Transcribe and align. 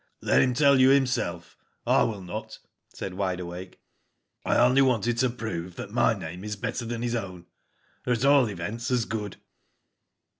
"Let 0.21 0.41
him 0.41 0.55
tell 0.55 0.79
you 0.79 0.89
himself, 0.89 1.55
I 1.85 2.01
will 2.01 2.23
not," 2.23 2.57
said 2.91 3.13
Wide 3.13 3.39
Awake. 3.39 3.79
"I 4.43 4.57
only 4.57 4.81
wanted 4.81 5.19
to 5.19 5.29
prove 5.29 5.75
that 5.75 5.91
my 5.91 6.15
name 6.15 6.43
is 6.43 6.55
better 6.55 6.85
than 6.85 7.03
his 7.03 7.13
own, 7.13 7.45
or 8.07 8.13
at 8.13 8.25
all 8.25 8.47
events 8.49 8.89
as 8.89 9.05
good." 9.05 9.37